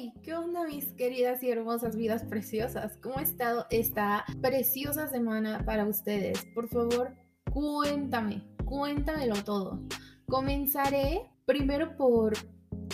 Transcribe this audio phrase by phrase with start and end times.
[0.00, 2.96] Hey, ¿qué onda mis queridas y hermosas vidas preciosas?
[3.02, 6.46] ¿Cómo ha estado esta preciosa semana para ustedes?
[6.54, 7.16] Por favor,
[7.52, 9.80] cuéntame, cuéntamelo todo.
[10.28, 12.34] Comenzaré primero por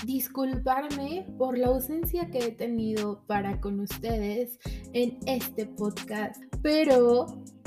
[0.07, 4.59] disculparme por la ausencia que he tenido para con ustedes
[4.95, 7.27] en este podcast, pero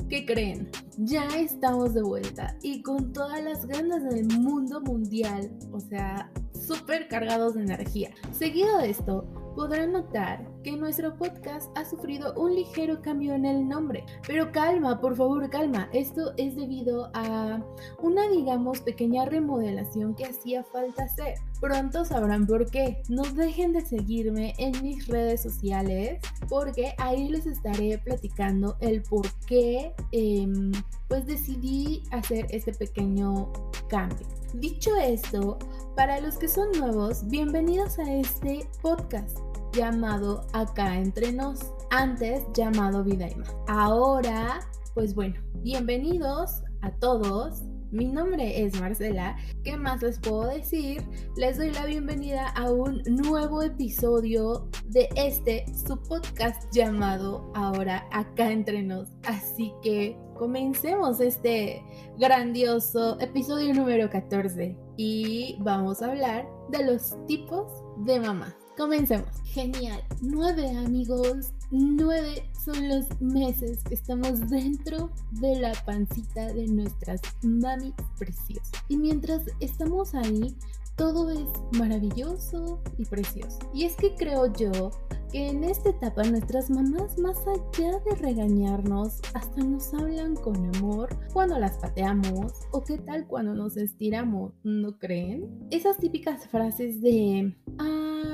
[0.09, 0.71] ¿qué creen?
[0.97, 6.31] Ya estamos de vuelta y con todas las ganas del mundo mundial, o sea,
[6.67, 8.11] súper cargados de energía.
[8.31, 9.25] Seguido de esto,
[9.55, 14.05] podrán notar que nuestro podcast ha sufrido un ligero cambio en el nombre.
[14.27, 15.89] Pero calma, por favor, calma.
[15.93, 17.59] Esto es debido a
[17.99, 21.39] una, digamos, pequeña remodelación que hacía falta hacer.
[21.59, 23.01] Pronto sabrán por qué.
[23.09, 29.27] No dejen de seguirme en mis redes sociales porque ahí les estaré platicando el por
[29.47, 30.71] qué em,
[31.07, 33.51] pues decidí hacer este pequeño
[33.89, 34.27] cambio.
[34.59, 35.59] Dicho esto,
[35.95, 39.37] para los que son nuevos, bienvenidos a este podcast
[39.71, 41.59] llamado Acá entre nos,
[41.91, 43.43] antes llamado Vidaima.
[43.67, 44.61] Ahora,
[44.95, 47.61] pues bueno, bienvenidos a todos.
[47.91, 49.37] Mi nombre es Marcela.
[49.63, 51.03] ¿Qué más les puedo decir?
[51.35, 58.51] Les doy la bienvenida a un nuevo episodio de este su podcast llamado Ahora Acá
[58.51, 59.09] entre nos.
[59.27, 61.83] Así que comencemos este
[62.17, 68.55] grandioso episodio número 14 y vamos a hablar de los tipos de mamá.
[68.77, 69.29] Comencemos.
[69.45, 69.99] Genial.
[70.21, 71.51] Nueve amigos.
[71.71, 78.71] Nueve son los meses que estamos dentro de la pancita de nuestras mami preciosas.
[78.87, 80.55] Y mientras estamos ahí,
[80.95, 81.47] todo es
[81.79, 83.57] maravilloso y precioso.
[83.73, 84.91] Y es que creo yo
[85.31, 91.09] que en esta etapa nuestras mamás, más allá de regañarnos, hasta nos hablan con amor
[91.33, 95.67] cuando las pateamos o qué tal cuando nos estiramos, ¿no creen?
[95.71, 98.26] Esas típicas frases de, ay,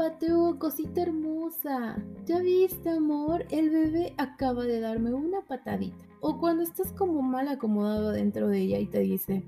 [0.00, 3.44] me pateó, cosita hermosa, ¿ya viste amor?
[3.50, 6.06] El bebé acaba de darme una patadita.
[6.20, 9.44] O cuando estás como mal acomodado dentro de ella y te dice,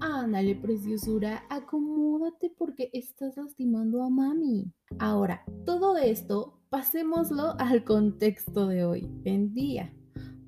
[0.00, 4.70] ándale preciosura, acomódate porque estás lastimando a mami.
[5.00, 9.92] Ahora, todo esto pasémoslo al contexto de hoy en día.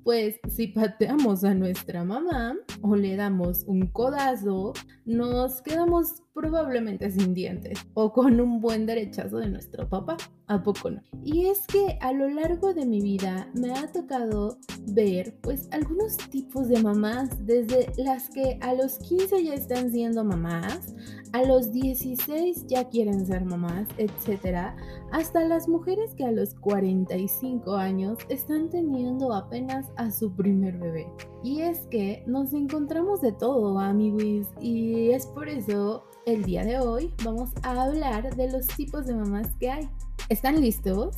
[0.03, 4.73] Pues si pateamos a nuestra mamá o le damos un codazo,
[5.05, 10.15] nos quedamos probablemente sin dientes o con un buen derechazo de nuestro papá.
[10.47, 11.01] ¿A poco no?
[11.23, 16.17] Y es que a lo largo de mi vida me ha tocado ver pues algunos
[16.17, 20.95] tipos de mamás, desde las que a los 15 ya están siendo mamás,
[21.33, 24.73] a los 16 ya quieren ser mamás, etc.
[25.11, 31.07] Hasta las mujeres que a los 45 años están teniendo apenas a su primer bebé.
[31.43, 36.79] Y es que nos encontramos de todo, amigos, y es por eso el día de
[36.79, 39.89] hoy vamos a hablar de los tipos de mamás que hay.
[40.29, 41.15] ¿Están listos?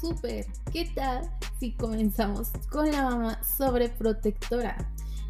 [0.00, 0.46] Súper.
[0.72, 4.76] ¿Qué tal si comenzamos con la mamá sobreprotectora?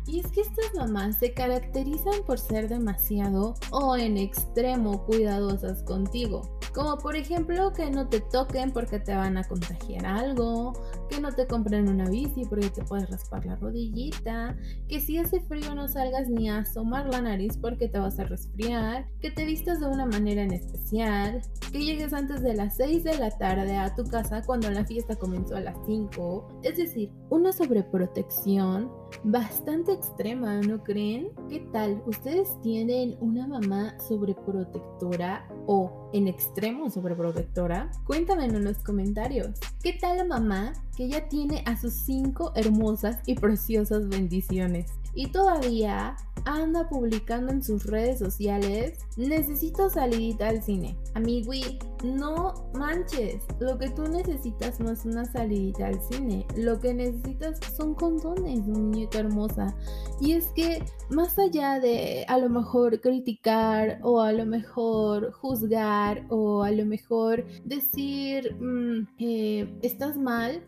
[0.07, 6.43] Y es que estas mamás se caracterizan por ser demasiado o en extremo cuidadosas contigo.
[6.75, 10.73] Como por ejemplo que no te toquen porque te van a contagiar algo,
[11.09, 14.57] que no te compren una bici porque te puedes raspar la rodillita,
[14.89, 18.25] que si hace frío no salgas ni a asomar la nariz porque te vas a
[18.25, 23.05] resfriar, que te vistas de una manera en especial, que llegues antes de las 6
[23.05, 26.61] de la tarde a tu casa cuando la fiesta comenzó a las 5.
[26.63, 28.91] Es decir, una sobreprotección
[29.25, 31.29] bastante extrema, ¿no creen?
[31.49, 32.03] ¿Qué tal?
[32.07, 37.91] ¿Ustedes tienen una mamá sobreprotectora o en extremo sobreprotectora?
[38.07, 39.51] Cuéntamelo en los comentarios.
[39.83, 44.91] ¿Qué tal la mamá que ya tiene a sus cinco hermosas y preciosas bendiciones?
[45.15, 50.97] Y todavía anda publicando en sus redes sociales, necesito salidita al cine.
[51.15, 56.95] Amigui, no manches, lo que tú necesitas no es una salidita al cine, lo que
[56.95, 59.75] necesitas son condones, muñeca hermosa.
[60.21, 66.25] Y es que más allá de a lo mejor criticar o a lo mejor juzgar
[66.29, 70.63] o a lo mejor decir mm, eh, estás mal,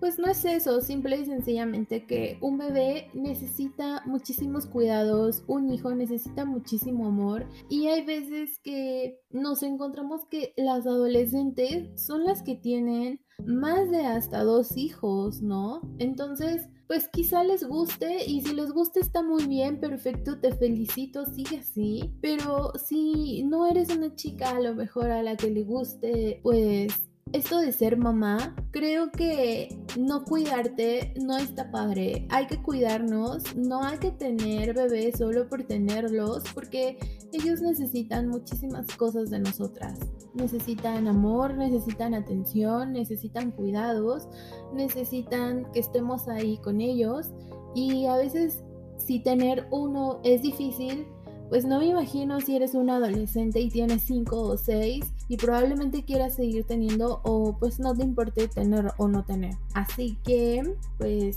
[0.00, 5.94] pues no es eso, simple y sencillamente que un bebé necesita muchísimos cuidados, un hijo
[5.94, 12.54] necesita muchísimo amor y hay veces que nos encontramos que las adolescentes son las que
[12.54, 15.80] tienen más de hasta dos hijos, ¿no?
[15.98, 21.26] Entonces, pues quizá les guste y si les gusta está muy bien, perfecto, te felicito,
[21.26, 25.62] sigue así, pero si no eres una chica a lo mejor a la que le
[25.62, 32.26] guste, pues esto de ser mamá, creo que no cuidarte no está padre.
[32.30, 36.98] Hay que cuidarnos, no hay que tener bebés solo por tenerlos, porque
[37.32, 39.98] ellos necesitan muchísimas cosas de nosotras.
[40.34, 44.28] Necesitan amor, necesitan atención, necesitan cuidados,
[44.72, 47.30] necesitan que estemos ahí con ellos.
[47.74, 48.62] Y a veces
[48.96, 51.06] si tener uno es difícil,
[51.48, 56.04] pues no me imagino si eres un adolescente y tienes 5 o 6 y probablemente
[56.04, 59.54] quieras seguir teniendo o pues no te importe tener o no tener.
[59.74, 61.36] Así que pues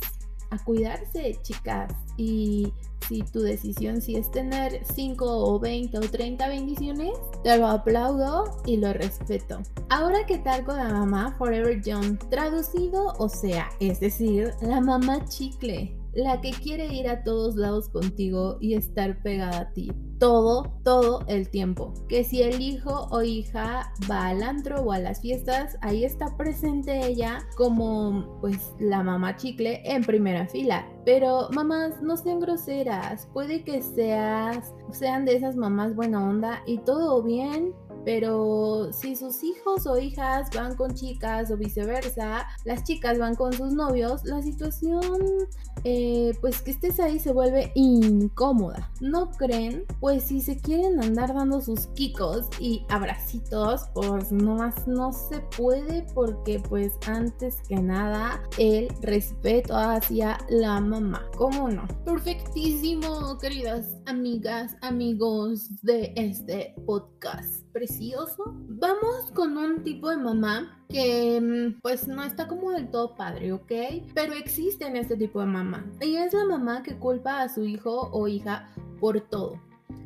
[0.49, 2.73] a cuidarse chicas y
[3.07, 7.11] si tu decisión si es tener 5 o 20 o 30 bendiciones,
[7.43, 9.59] te lo aplaudo y lo respeto.
[9.89, 12.17] Ahora, ¿qué tal con la mamá Forever Young?
[12.29, 17.89] Traducido, o sea, es decir, la mamá chicle la que quiere ir a todos lados
[17.89, 19.91] contigo y estar pegada a ti.
[20.19, 21.93] Todo, todo el tiempo.
[22.07, 26.37] Que si el hijo o hija va al antro o a las fiestas, ahí está
[26.37, 30.87] presente ella como pues la mamá chicle en primera fila.
[31.05, 33.27] Pero mamás, no sean groseras.
[33.33, 37.73] Puede que seas, sean de esas mamás buena onda y todo bien,
[38.05, 43.53] pero si sus hijos o hijas van con chicas o viceversa, las chicas van con
[43.53, 45.47] sus novios, la situación,
[45.83, 48.91] eh, pues que estés ahí se vuelve incómoda.
[48.99, 49.85] ¿No creen?
[49.99, 56.05] Pues si se quieren andar dando sus kikos y abracitos, pues nomás no se puede
[56.13, 61.29] porque pues antes que nada el respeto hacia la mamá.
[61.37, 61.87] ¿Cómo no?
[62.05, 68.55] Perfectísimo, queridas amigas, amigos de este podcast precioso.
[68.67, 73.53] Vamos con un tipo de mamá que mm, pues no está como del todo padre,
[73.53, 73.71] ¿ok?
[74.13, 75.85] Pero existe en este tipo de mamá.
[76.01, 78.69] Y es la mamá que culpa a su hijo o hija
[78.99, 79.59] por todo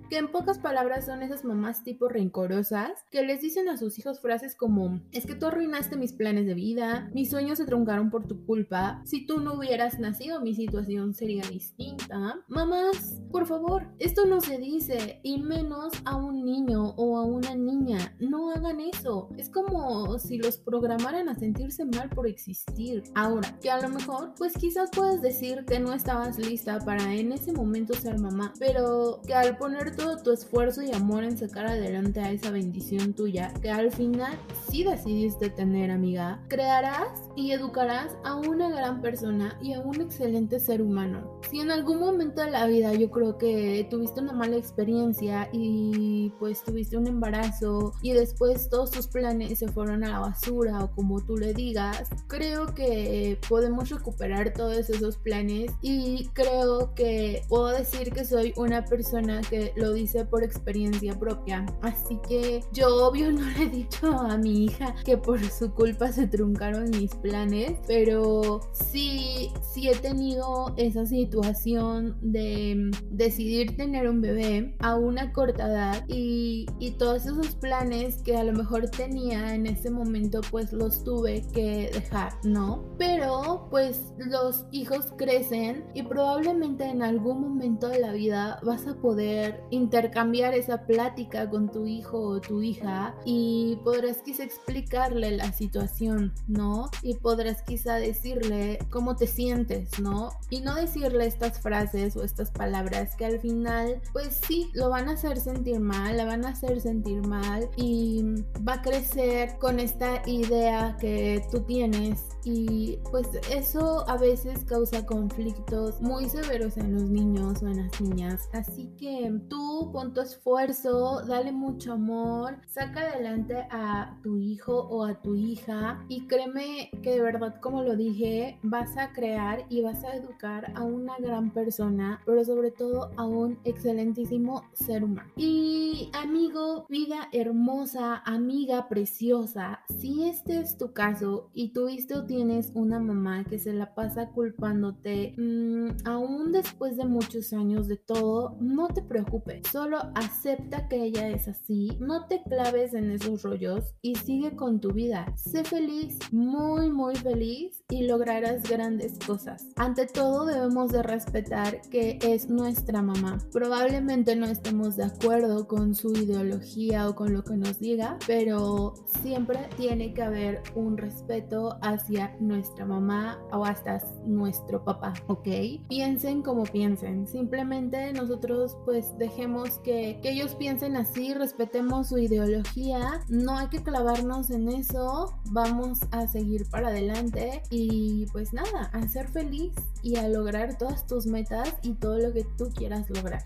[0.09, 4.19] que en pocas palabras son esas mamás tipo rencorosas que les dicen a sus hijos
[4.19, 8.27] frases como es que tú arruinaste mis planes de vida, mis sueños se truncaron por
[8.27, 12.39] tu culpa, si tú no hubieras nacido mi situación sería distinta.
[12.47, 17.55] Mamás, por favor, esto no se dice y menos a un niño o a una
[17.55, 19.29] niña, no hagan eso.
[19.37, 23.03] Es como si los programaran a sentirse mal por existir.
[23.15, 27.31] Ahora, que a lo mejor pues quizás puedes decir que no estabas lista para en
[27.31, 29.57] ese momento ser mamá, pero que al
[29.95, 34.37] todo tu esfuerzo y amor en sacar adelante a esa bendición tuya que al final
[34.69, 40.59] sí decidiste tener, amiga, crearás y educarás a una gran persona y a un excelente
[40.59, 41.39] ser humano.
[41.49, 46.31] Si en algún momento de la vida yo creo que tuviste una mala experiencia y
[46.39, 50.91] pues tuviste un embarazo y después todos tus planes se fueron a la basura o
[50.91, 57.67] como tú le digas, creo que podemos recuperar todos esos planes y creo que puedo
[57.69, 61.65] decir que soy una persona que lo dice por experiencia propia.
[61.81, 66.11] Así que yo obvio no le he dicho a mi hija que por su culpa
[66.11, 74.21] se truncaron mis planes, pero sí, sí he tenido esa situación de decidir tener un
[74.21, 79.55] bebé a una corta edad y, y todos esos planes que a lo mejor tenía
[79.55, 82.83] en ese momento pues los tuve que dejar, ¿no?
[82.97, 88.95] Pero pues los hijos crecen y probablemente en algún momento de la vida vas a
[88.95, 95.51] poder intercambiar esa plática con tu hijo o tu hija y podrás quizá explicarle la
[95.51, 96.89] situación, ¿no?
[97.01, 100.31] Y podrás quizá decirle cómo te sientes, ¿no?
[100.49, 105.09] Y no decirle estas frases o estas palabras que al final, pues sí, lo van
[105.09, 108.23] a hacer sentir mal, la van a hacer sentir mal y
[108.67, 115.05] va a crecer con esta idea que tú tienes y pues eso a veces causa
[115.05, 118.47] conflictos muy severos en los niños o en las niñas.
[118.53, 125.05] Así que tú pon tu esfuerzo, dale mucho amor, saca adelante a tu hijo o
[125.05, 129.81] a tu hija y créeme que de verdad, como lo dije, vas a crear y
[129.81, 135.31] vas a educar a una gran persona, pero sobre todo a un excelentísimo ser humano.
[135.35, 142.99] Y amigo, vida hermosa, amiga preciosa, si este es tu caso y tuviste tienes una
[142.99, 148.89] mamá que se la pasa culpándote, mm, aún después de muchos años de todo, no
[148.89, 154.15] te preocupes, solo acepta que ella es así, no te claves en esos rollos y
[154.15, 155.33] sigue con tu vida.
[155.37, 159.67] Sé feliz, muy muy feliz y lograrás grandes cosas.
[159.77, 163.37] Ante todo debemos de respetar que es nuestra mamá.
[163.53, 168.93] Probablemente no estemos de acuerdo con su ideología o con lo que nos diga, pero
[169.21, 175.47] siempre tiene que haber un respeto hacia nuestra mamá o hasta nuestro papá, ¿ok?
[175.87, 183.21] Piensen como piensen, simplemente nosotros pues dejemos que, que ellos piensen así, respetemos su ideología,
[183.29, 189.07] no hay que clavarnos en eso, vamos a seguir para adelante y pues nada, a
[189.07, 193.43] ser feliz y a lograr todas tus metas y todo lo que tú quieras lograr.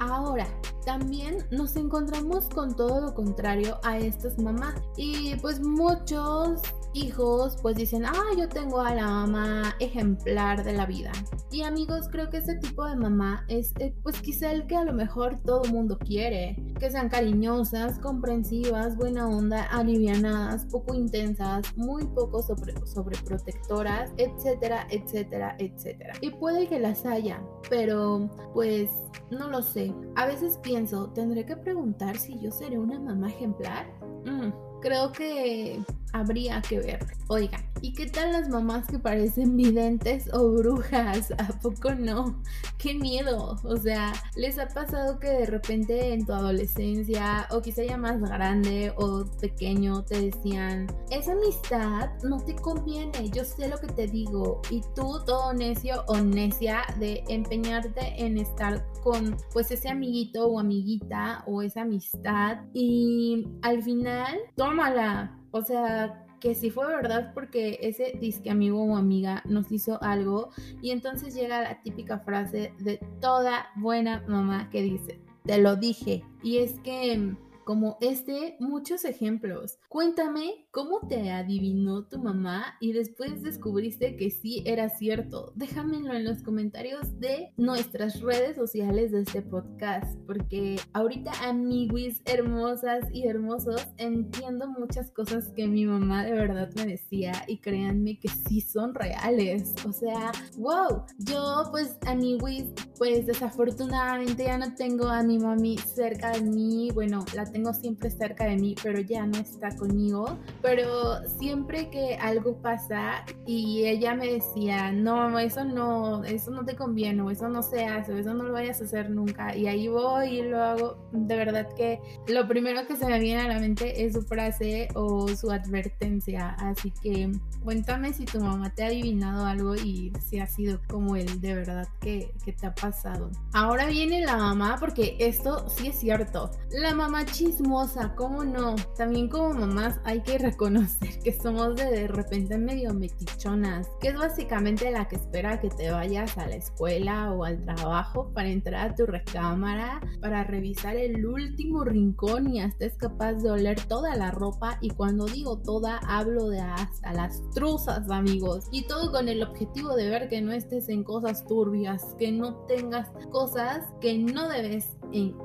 [0.00, 0.46] Ahora,
[0.84, 4.74] también nos encontramos con todo lo contrario a estas mamás.
[4.96, 6.60] Y pues muchos
[6.94, 11.12] hijos pues dicen, ah, yo tengo a la mamá ejemplar de la vida.
[11.50, 14.84] Y amigos, creo que este tipo de mamá es eh, pues quizá el que a
[14.84, 16.56] lo mejor todo mundo quiere.
[16.80, 25.56] Que sean cariñosas, comprensivas, buena onda, alivianadas, poco intensas, muy poco sobre, sobreprotectoras, etcétera, etcétera,
[25.58, 26.14] etcétera.
[26.20, 28.90] Y puede que las haya, pero pues
[29.30, 29.94] no lo sé.
[30.16, 33.86] A veces pienso, ¿tendré que preguntar si yo seré una mamá ejemplar?
[34.24, 35.82] Mm, creo que
[36.14, 37.06] habría que ver.
[37.28, 41.32] Oigan, ¿y qué tal las mamás que parecen videntes o brujas?
[41.38, 42.40] ¿A poco no?
[42.78, 43.58] ¡Qué miedo!
[43.64, 48.20] O sea, ¿les ha pasado que de repente en tu adolescencia o quizá ya más
[48.20, 54.06] grande o pequeño te decían, esa amistad no te conviene, yo sé lo que te
[54.06, 60.46] digo y tú todo necio o necia de empeñarte en estar con pues ese amiguito
[60.46, 67.30] o amiguita o esa amistad y al final, tómala o sea, que si fue verdad
[67.32, 70.50] porque ese disque amigo o amiga nos hizo algo
[70.82, 76.24] y entonces llega la típica frase de toda buena mamá que dice, te lo dije.
[76.42, 79.78] Y es que como este, muchos ejemplos.
[79.88, 85.52] Cuéntame cómo te adivinó tu mamá y después descubriste que sí era cierto.
[85.54, 93.06] Déjamelo en los comentarios de nuestras redes sociales de este podcast, porque ahorita amiguis hermosas
[93.12, 98.28] y hermosos entiendo muchas cosas que mi mamá de verdad me decía y créanme que
[98.28, 99.74] sí son reales.
[99.86, 102.64] O sea, wow, yo pues amiguis,
[102.98, 108.10] pues desafortunadamente ya no tengo a mi mami cerca de mí, bueno, la tengo siempre
[108.10, 110.36] cerca de mí, pero ya no está conmigo.
[110.60, 116.74] Pero siempre que algo pasa y ella me decía, no, eso no, eso no te
[116.74, 119.56] conviene, o eso no se hace, eso no lo vayas a hacer nunca.
[119.56, 121.08] Y ahí voy y lo hago.
[121.12, 124.88] De verdad que lo primero que se me viene a la mente es su frase
[124.94, 126.56] o su advertencia.
[126.58, 127.30] Así que
[127.62, 131.54] cuéntame si tu mamá te ha adivinado algo y si ha sido como el de
[131.54, 133.30] verdad que, que te ha pasado.
[133.52, 136.50] Ahora viene la mamá, porque esto sí es cierto.
[136.72, 138.74] La mamá chismosa, ¿cómo no?
[138.96, 144.16] También como mamás hay que reconocer que somos de, de repente medio metichonas, que es
[144.16, 148.90] básicamente la que espera que te vayas a la escuela o al trabajo para entrar
[148.90, 154.16] a tu recámara, para revisar el último rincón y hasta es capaz de oler toda
[154.16, 159.28] la ropa y cuando digo toda hablo de hasta las truzas amigos y todo con
[159.28, 164.16] el objetivo de ver que no estés en cosas turbias, que no tengas cosas que
[164.18, 164.96] no debes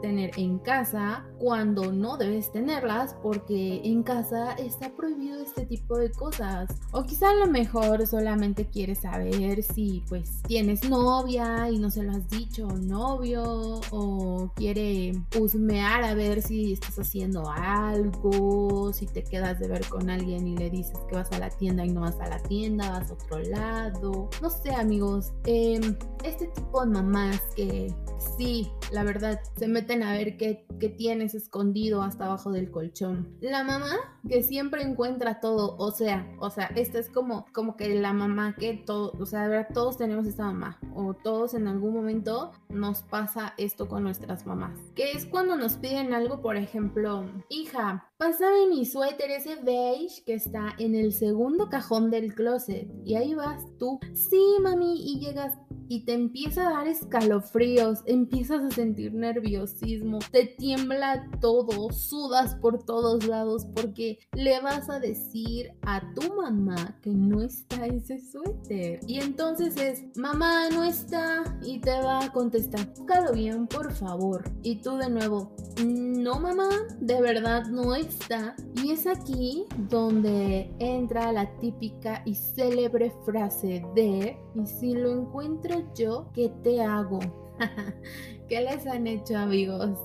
[0.02, 6.12] tener en casa cuando no debes tenerlas porque en casa está prohibido este tipo de
[6.12, 6.70] cosas.
[6.92, 12.04] O quizá a lo mejor solamente quieres saber si pues tienes novia y no se
[12.04, 19.24] lo has dicho novio o quiere husmear a ver si estás haciendo algo, si te
[19.24, 22.02] quedas de ver con alguien y le dices que vas a la tienda y no
[22.02, 24.30] vas a la tienda, vas a otro lado.
[24.42, 27.94] No sé amigos, em, este tipo de mamás que
[28.38, 33.36] sí, la verdad, se meten a ver qué, qué, tienes escondido hasta abajo del colchón.
[33.42, 33.96] La mamá
[34.28, 38.56] que siempre encuentra todo, o sea, o sea, esta es como, como que la mamá
[38.56, 43.02] que todo, o sea, verdad, todos tenemos esta mamá, o todos en algún momento nos
[43.02, 44.78] pasa esto con nuestras mamás.
[44.96, 50.34] Que es cuando nos piden algo, por ejemplo, hija, pásame mi suéter ese beige que
[50.34, 52.88] está en el segundo cajón del closet.
[53.06, 55.58] Y ahí vas tú, sí, mami, y llegas
[55.90, 62.84] y te empieza a dar escalofríos, empiezas a sentir nerviosismo, te tiembla todo, sudas por
[62.84, 69.00] todos lados porque le vas a decir a tu mamá que no está ese suéter.
[69.08, 74.44] Y entonces es, mamá no está y te va a contestar, búscalo bien por favor.
[74.62, 75.56] Y tú de nuevo,
[75.86, 76.70] no mamá,
[77.00, 78.56] de verdad no está.
[78.76, 85.84] Y es aquí donde entra la típica y célebre frase de, y si lo encuentro
[85.96, 87.20] yo, ¿qué te hago?
[88.50, 89.98] ¿Qué les han hecho amigos?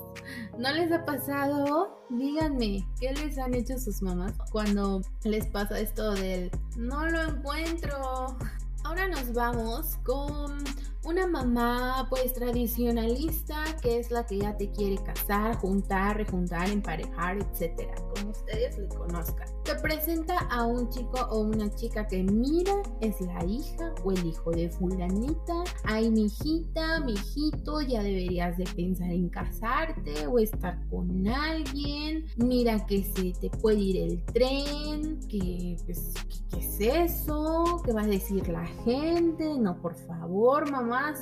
[0.58, 2.04] ¿No les ha pasado?
[2.10, 8.36] Díganme, ¿qué les han hecho sus mamás cuando les pasa esto del no lo encuentro?
[8.84, 10.58] Ahora nos vamos con
[11.04, 17.38] Una mamá pues tradicionalista que es la que ya te quiere casar, juntar, rejuntar, emparejar,
[17.38, 19.46] etcétera, como ustedes le conozcan.
[19.64, 24.26] Te presenta a un chico o una chica que mira, es la hija o el
[24.26, 25.64] hijo de fulanita.
[25.84, 32.26] Ay, mi hijita, mi hijito, ya deberías de pensar en casarte o estar con alguien.
[32.36, 36.12] Mira que se te puede ir el tren, que pues,
[36.50, 37.80] ¿qué, es eso?
[37.84, 39.58] ¿Qué va a decir la gente?
[39.58, 40.70] No, por favor,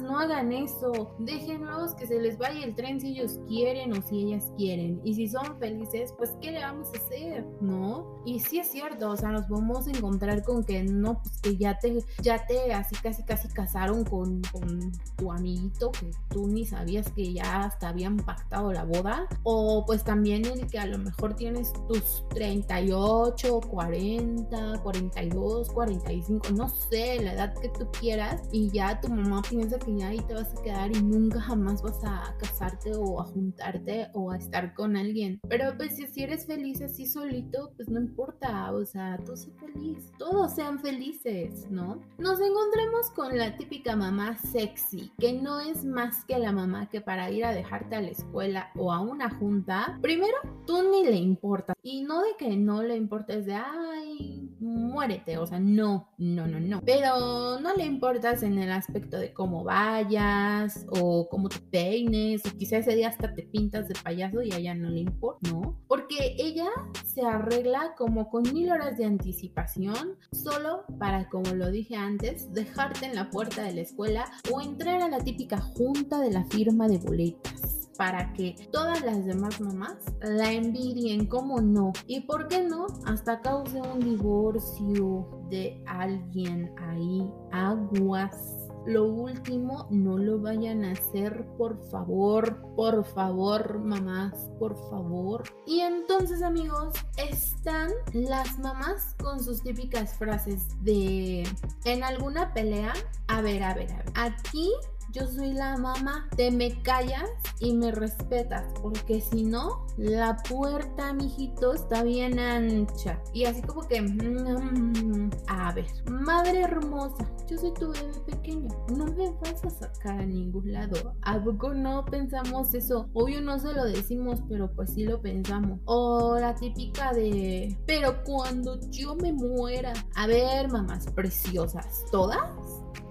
[0.00, 1.14] no hagan eso.
[1.18, 5.00] Déjenlos que se les vaya el tren si ellos quieren o si ellas quieren.
[5.04, 7.44] Y si son felices, pues ¿qué le vamos a hacer?
[7.60, 8.20] ¿No?
[8.24, 11.56] Y sí es cierto, o sea, nos vamos a encontrar con que no, pues que
[11.56, 16.64] ya te, ya te así casi casi casaron con, con tu amiguito que tú ni
[16.64, 19.26] sabías que ya hasta habían pactado la boda.
[19.42, 26.68] O pues también el que a lo mejor tienes tus 38, 40, 42, 45, no
[26.68, 28.42] sé, la edad que tú quieras.
[28.52, 31.82] Y ya tu mamá piensa que ya ahí te vas a quedar y nunca jamás
[31.82, 35.40] vas a casarte o a juntarte o a estar con alguien.
[35.48, 40.10] Pero pues si eres feliz así solito, pues no importa, o sea, tú sé feliz.
[40.18, 42.00] Todos sean felices, ¿no?
[42.18, 47.00] Nos encontremos con la típica mamá sexy, que no es más que la mamá que
[47.00, 51.16] para ir a dejarte a la escuela o a una junta, primero tú ni le
[51.16, 51.76] importas.
[51.84, 56.58] Y no de que no le importes de, ay, muérete, o sea, no, no, no,
[56.58, 56.80] no.
[56.84, 62.56] Pero no le importas en el aspecto de cómo vayas o cómo te peines o
[62.56, 65.78] quizás ese día hasta te pintas de payaso y a ella no le importa, ¿no?
[65.88, 66.68] Porque ella
[67.04, 73.06] se arregla como con mil horas de anticipación solo para, como lo dije antes, dejarte
[73.06, 76.88] en la puerta de la escuela o entrar a la típica junta de la firma
[76.88, 81.92] de boletas para que todas las demás mamás la envidien, como no.
[82.06, 88.61] Y por qué no, hasta cause un divorcio de alguien ahí, aguas.
[88.86, 95.44] Lo último, no lo vayan a hacer, por favor, por favor, mamás, por favor.
[95.66, 101.44] Y entonces, amigos, están las mamás con sus típicas frases de
[101.84, 102.92] en alguna pelea.
[103.28, 104.12] A ver, a ver, a ver.
[104.14, 104.72] Aquí
[105.12, 107.28] yo soy la mamá, te me callas
[107.60, 113.20] y me respetas, porque si no, la puerta, mijito, está bien ancha.
[113.34, 119.04] Y así como que, mm, a ver, madre hermosa, yo soy tu bebé pequeño, no
[119.06, 121.14] me vas a sacar a ningún lado.
[121.22, 123.10] ¿A poco no pensamos eso?
[123.12, 125.78] Obvio no se lo decimos, pero pues sí lo pensamos.
[125.84, 132.40] O la típica de, pero cuando yo me muera, a ver, mamás preciosas, ¿todas?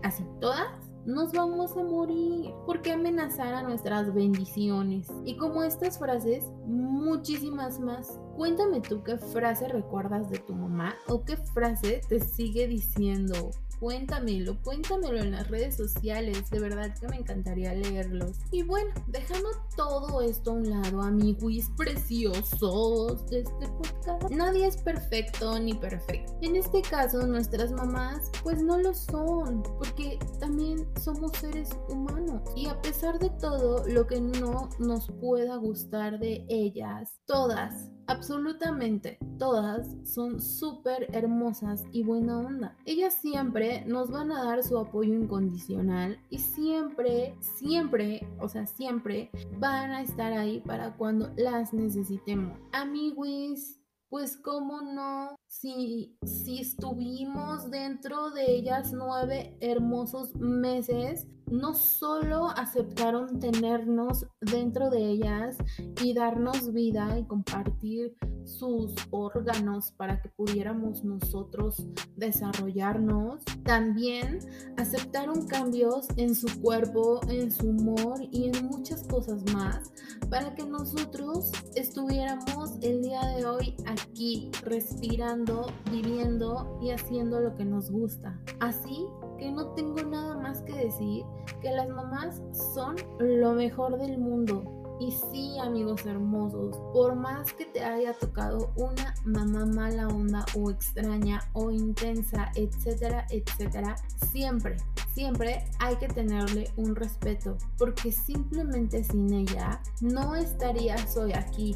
[0.01, 0.90] Así, ¿todas?
[1.05, 2.51] Nos vamos a morir.
[2.65, 5.07] ¿Por qué amenazar a nuestras bendiciones?
[5.25, 8.19] Y como estas frases, muchísimas más.
[8.35, 14.61] Cuéntame tú qué frase recuerdas de tu mamá o qué frase te sigue diciendo cuéntamelo,
[14.61, 18.37] cuéntamelo en las redes sociales, de verdad que me encantaría leerlos.
[18.51, 24.77] Y bueno, dejando todo esto a un lado, amigos preciosos de este podcast, nadie es
[24.77, 26.31] perfecto ni perfecto.
[26.41, 32.43] En este caso, nuestras mamás, pues no lo son, porque también somos seres humanos.
[32.55, 39.17] Y a pesar de todo, lo que no nos pueda gustar de ellas, todas absolutamente
[39.39, 42.77] todas son súper hermosas y buena onda.
[42.85, 49.31] Ellas siempre nos van a dar su apoyo incondicional y siempre, siempre, o sea, siempre
[49.57, 52.57] van a estar ahí para cuando las necesitemos.
[52.71, 53.79] Amiguis,
[54.09, 63.39] pues cómo no, si, si estuvimos dentro de ellas nueve hermosos meses, no solo aceptaron
[63.39, 65.57] tenernos dentro de ellas
[66.03, 74.39] y darnos vida y compartir sus órganos para que pudiéramos nosotros desarrollarnos, también
[74.77, 79.91] aceptaron cambios en su cuerpo, en su humor y en muchas cosas más
[80.29, 87.65] para que nosotros estuviéramos el día de hoy aquí respirando, viviendo y haciendo lo que
[87.65, 88.39] nos gusta.
[88.59, 91.23] Así que no tengo nada más que decir
[91.61, 92.41] que las mamás
[92.73, 94.80] son lo mejor del mundo.
[95.01, 100.69] Y sí, amigos hermosos, por más que te haya tocado una mamá mala onda o
[100.69, 103.95] extraña o intensa, etcétera, etcétera,
[104.31, 104.77] siempre,
[105.15, 111.75] siempre hay que tenerle un respeto, porque simplemente sin ella no estarías hoy aquí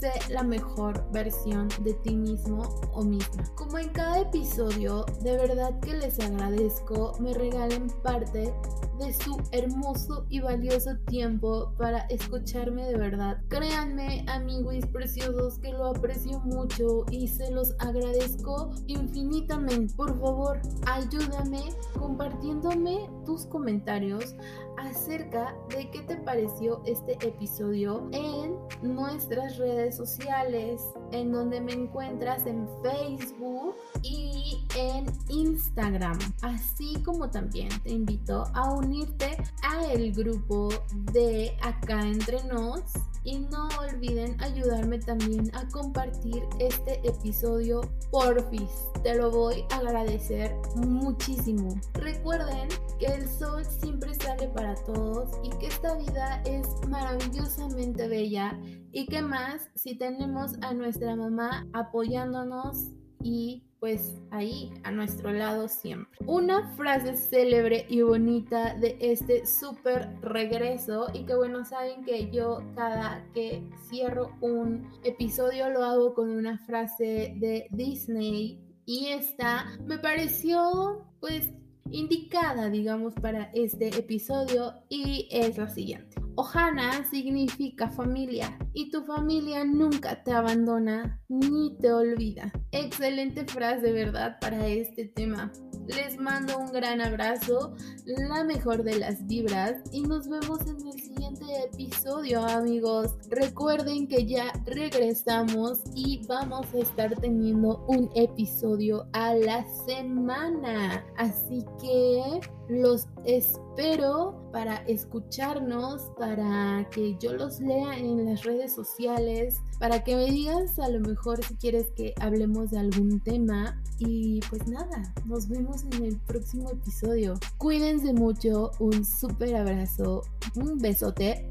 [0.00, 3.44] sé la mejor versión de ti mismo o misma.
[3.54, 8.52] Como en cada episodio, de verdad que les agradezco me regalen parte
[8.98, 13.38] de su hermoso y valioso tiempo para escucharme de verdad.
[13.48, 19.94] Créanme, amigos preciosos, que lo aprecio mucho y se los agradezco infinitamente.
[19.94, 21.62] Por favor, ayúdame
[21.98, 24.36] compartiéndome tus comentarios
[24.78, 30.80] acerca de qué te pareció este episodio en nuestras redes sociales,
[31.12, 36.18] en donde me encuentras en Facebook y en Instagram.
[36.42, 40.68] Así como también te invito a unirte a el grupo
[41.12, 42.82] de Acá Entre Nos
[43.24, 48.70] y no olviden ayudarme también a compartir este episodio porfis.
[49.02, 51.74] Te lo voy a agradecer muchísimo.
[51.94, 58.58] Recuerden que el sol siempre sale para todos y que esta vida es maravillosamente bella
[58.92, 62.90] y que más si tenemos a nuestra mamá apoyándonos
[63.22, 66.18] y pues ahí a nuestro lado siempre.
[66.24, 72.62] Una frase célebre y bonita de este súper regreso y que bueno, saben que yo
[72.74, 79.98] cada que cierro un episodio lo hago con una frase de Disney y esta me
[79.98, 81.50] pareció pues
[81.90, 86.16] indicada digamos para este episodio y es la siguiente.
[86.36, 92.52] Ohana significa familia y tu familia nunca te abandona ni te olvida.
[92.72, 94.38] Excelente frase, ¿verdad?
[94.40, 95.52] Para este tema.
[95.86, 101.00] Les mando un gran abrazo, la mejor de las vibras y nos vemos en el
[101.40, 103.14] episodio amigos.
[103.28, 111.04] Recuerden que ya regresamos y vamos a estar teniendo un episodio a la semana.
[111.16, 119.56] Así que los espero para escucharnos, para que yo los lea en las redes sociales,
[119.78, 123.80] para que me digas a lo mejor si quieres que hablemos de algún tema.
[123.98, 127.34] Y pues nada, nos vemos en el próximo episodio.
[127.58, 130.22] Cuídense mucho, un súper abrazo,
[130.56, 131.50] un besote.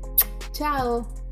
[0.52, 1.23] Chao.